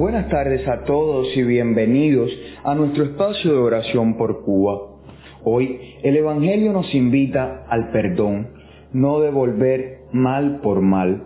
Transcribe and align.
Buenas 0.00 0.30
tardes 0.30 0.66
a 0.66 0.84
todos 0.84 1.26
y 1.36 1.42
bienvenidos 1.42 2.30
a 2.64 2.74
nuestro 2.74 3.04
espacio 3.04 3.52
de 3.52 3.58
oración 3.58 4.16
por 4.16 4.42
Cuba. 4.46 4.78
Hoy 5.44 5.78
el 6.02 6.16
Evangelio 6.16 6.72
nos 6.72 6.94
invita 6.94 7.66
al 7.68 7.90
perdón, 7.90 8.48
no 8.94 9.20
devolver 9.20 9.98
mal 10.10 10.60
por 10.62 10.80
mal. 10.80 11.24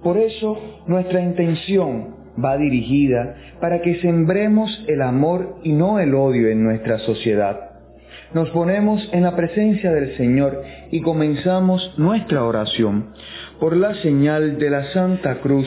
Por 0.00 0.16
eso 0.16 0.56
nuestra 0.86 1.22
intención 1.22 2.14
va 2.38 2.56
dirigida 2.56 3.34
para 3.60 3.80
que 3.80 3.96
sembremos 3.96 4.84
el 4.86 5.02
amor 5.02 5.56
y 5.64 5.72
no 5.72 5.98
el 5.98 6.14
odio 6.14 6.50
en 6.50 6.62
nuestra 6.62 7.00
sociedad. 7.00 7.72
Nos 8.32 8.48
ponemos 8.50 9.10
en 9.12 9.24
la 9.24 9.34
presencia 9.34 9.90
del 9.90 10.16
Señor 10.16 10.62
y 10.92 11.00
comenzamos 11.00 11.98
nuestra 11.98 12.44
oración 12.44 13.12
por 13.58 13.76
la 13.76 13.92
señal 14.02 14.60
de 14.60 14.70
la 14.70 14.84
Santa 14.92 15.40
Cruz 15.40 15.66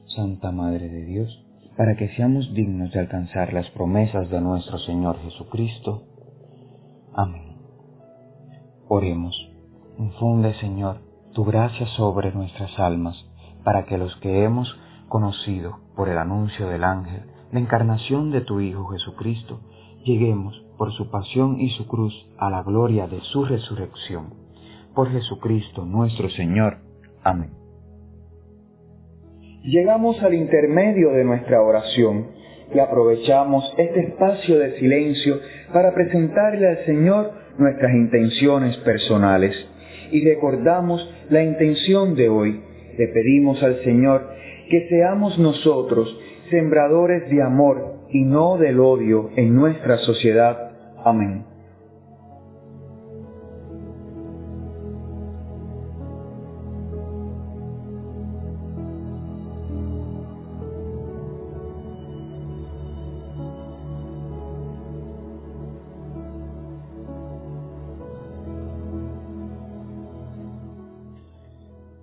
Santa 0.15 0.51
Madre 0.51 0.89
de 0.89 1.05
Dios, 1.05 1.45
para 1.77 1.95
que 1.95 2.09
seamos 2.09 2.53
dignos 2.53 2.91
de 2.91 2.99
alcanzar 2.99 3.53
las 3.53 3.69
promesas 3.71 4.29
de 4.29 4.41
nuestro 4.41 4.77
Señor 4.79 5.19
Jesucristo. 5.21 6.03
Amén. 7.13 7.57
Oremos. 8.87 9.35
Infunde, 9.97 10.53
Señor, 10.55 10.97
tu 11.33 11.45
gracia 11.45 11.87
sobre 11.95 12.31
nuestras 12.33 12.77
almas, 12.79 13.25
para 13.63 13.85
que 13.85 13.97
los 13.97 14.15
que 14.17 14.43
hemos 14.43 14.75
conocido 15.07 15.79
por 15.95 16.09
el 16.09 16.17
anuncio 16.17 16.67
del 16.67 16.83
ángel 16.83 17.23
la 17.51 17.59
encarnación 17.59 18.31
de 18.31 18.41
tu 18.41 18.61
Hijo 18.61 18.87
Jesucristo, 18.87 19.59
lleguemos 20.03 20.61
por 20.77 20.93
su 20.93 21.09
pasión 21.09 21.59
y 21.59 21.69
su 21.71 21.85
cruz 21.87 22.13
a 22.37 22.49
la 22.49 22.63
gloria 22.63 23.07
de 23.07 23.21
su 23.21 23.43
resurrección. 23.45 24.33
Por 24.95 25.11
Jesucristo 25.11 25.85
nuestro 25.85 26.29
Señor. 26.29 26.79
Amén 27.23 27.60
llegamos 29.63 30.21
al 30.23 30.33
intermedio 30.33 31.11
de 31.11 31.23
nuestra 31.23 31.61
oración 31.61 32.27
y 32.73 32.79
aprovechamos 32.79 33.73
este 33.77 33.99
espacio 34.01 34.59
de 34.59 34.77
silencio 34.79 35.39
para 35.73 35.93
presentarle 35.93 36.67
al 36.67 36.85
Señor 36.85 37.31
nuestras 37.57 37.93
intenciones 37.93 38.77
personales 38.77 39.55
y 40.11 40.25
recordamos 40.25 41.09
la 41.29 41.43
intención 41.43 42.15
de 42.15 42.29
hoy. 42.29 42.61
Le 42.97 43.07
pedimos 43.07 43.61
al 43.63 43.81
Señor 43.83 44.27
que 44.69 44.87
seamos 44.89 45.37
nosotros 45.39 46.17
sembradores 46.49 47.29
de 47.29 47.41
amor 47.41 48.01
y 48.09 48.23
no 48.23 48.57
del 48.57 48.79
odio 48.79 49.29
en 49.35 49.55
nuestra 49.55 49.97
sociedad. 49.99 50.71
Amén. 51.03 51.50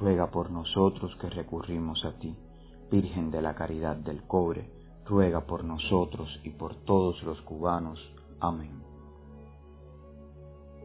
ruega 0.00 0.30
por 0.30 0.50
nosotros 0.50 1.16
que 1.20 1.28
recurrimos 1.28 2.04
a 2.04 2.18
ti. 2.18 2.36
Virgen 2.90 3.30
de 3.30 3.42
la 3.42 3.54
Caridad 3.54 3.96
del 3.96 4.22
Cobre, 4.22 4.70
ruega 5.06 5.46
por 5.46 5.64
nosotros 5.64 6.28
y 6.44 6.50
por 6.50 6.74
todos 6.84 7.22
los 7.22 7.40
cubanos. 7.42 7.98
Amén. 8.40 8.82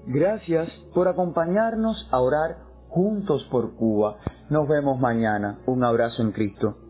Gracias 0.06 0.70
por 0.94 1.08
acompañarnos 1.08 2.08
a 2.12 2.20
orar 2.20 2.58
juntos 2.90 3.44
por 3.50 3.76
Cuba. 3.76 4.18
Nos 4.50 4.68
vemos 4.68 5.00
mañana. 5.00 5.60
Un 5.66 5.84
abrazo 5.84 6.22
en 6.22 6.32
Cristo. 6.32 6.83